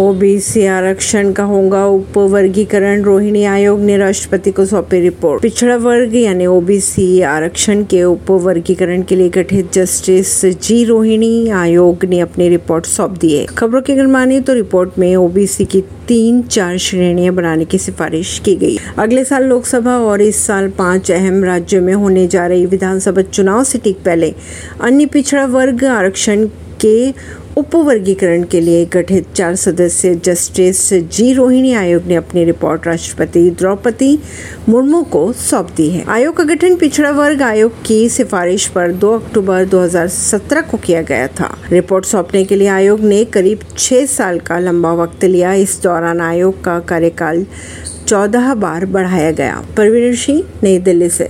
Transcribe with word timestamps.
OBC 0.00 0.64
आरक्षण 0.66 1.32
का 1.32 1.44
होगा 1.44 1.84
उप 1.86 2.16
वर्गीकरण 2.32 3.02
रोहिणी 3.02 3.44
आयोग 3.44 3.80
ने 3.80 3.96
राष्ट्रपति 3.98 4.50
को 4.50 4.64
सौंपी 4.64 5.00
रिपोर्ट। 5.00 5.42
पिछड़ा 5.42 5.76
वर्ग 5.76 6.14
यानी 6.16 6.46
ओबीसी 6.46 7.20
आरक्षण 7.22 7.82
के 7.84 8.02
उप 8.04 8.30
वर्गीकरण 8.30 9.02
के 9.02 9.16
लिए 9.16 9.28
गठित 9.28 9.72
जस्टिस 9.74 10.44
जी 10.62 10.84
रोहिणी 10.84 11.48
आयोग 11.50 12.04
ने 12.04 12.20
अपनी 12.20 12.48
रिपोर्ट 12.48 12.86
सौंप 12.86 13.18
दी 13.20 13.32
है। 13.36 13.44
खबरों 13.48 13.80
की 13.82 13.92
अगर 13.92 14.06
माने 14.06 14.40
तो 14.40 14.54
रिपोर्ट 14.54 14.98
में 14.98 15.14
ओबीसी 15.16 15.64
की 15.64 15.80
तीन 16.08 16.40
चार 16.42 16.78
श्रेणियाँ 16.78 17.34
बनाने 17.34 17.64
की 17.64 17.78
सिफारिश 17.78 18.38
की 18.44 18.54
गई। 18.56 18.78
अगले 18.98 19.24
साल 19.24 19.44
लोकसभा 19.44 19.96
और 20.00 20.22
इस 20.22 20.46
साल 20.46 20.68
पाँच 20.78 21.10
अहम 21.10 21.44
राज्यों 21.44 21.82
में 21.82 21.92
होने 21.94 22.26
जा 22.28 22.46
रही 22.46 22.66
विधानसभा 22.68 23.22
चुनाव 23.24 23.64
से 23.64 23.78
ठीक 23.78 23.98
पहले 24.04 24.32
अन्य 24.80 25.06
पिछड़ा 25.08 25.44
वर्ग 25.48 25.84
आरक्षण 25.86 26.48
के 26.80 27.14
उपवर्गीकरण 27.56 28.42
के 28.42 28.60
लिए 28.60 28.84
गठित 28.86 29.26
चार 29.34 29.54
सदस्य 29.56 30.14
जस्टिस 30.14 30.92
जी 30.92 31.32
रोहिणी 31.32 31.72
आयोग 31.74 32.02
ने 32.06 32.14
अपनी 32.14 32.44
रिपोर्ट 32.44 32.86
राष्ट्रपति 32.86 33.50
द्रौपदी 33.50 34.18
मुर्मू 34.68 35.02
को 35.02 35.32
सौंप 35.32 35.68
दी 35.76 35.90
है। 35.90 36.04
आयोग 36.08 36.36
का 36.36 36.44
गठन 36.44 36.76
पिछड़ा 36.76 37.10
वर्ग 37.10 37.42
आयोग 37.42 37.72
की 37.86 38.08
सिफारिश 38.08 38.66
पर 38.66 38.92
2 38.92 39.12
अक्टूबर 39.14 39.64
2017 39.64 40.60
को 40.60 40.76
किया 40.76 41.02
गया 41.02 41.26
था। 41.26 41.58
रिपोर्ट 41.72 42.04
सौंपने 42.04 42.44
के 42.44 42.56
लिए 42.56 42.68
आयोग 42.68 43.00
ने 43.00 43.24
करीब 43.24 43.60
छह 43.78 44.06
साल 44.06 44.38
का 44.38 44.58
लंबा 44.58 44.92
वक्त 44.92 45.24
लिया। 45.24 45.52
इस 45.52 45.80
दौरान 45.82 46.20
आयोग 46.20 46.64
का 46.64 46.78
कार्यकाल 46.80 47.46
चौदह 48.06 48.54
बार 48.54 48.86
बढ़ाया 48.86 49.30
गया। 49.30 49.64
परवीन 49.76 50.14
सिंह, 50.16 50.42
नई 50.62 50.78
दिल्ली 50.78 51.08
से। 51.08 51.26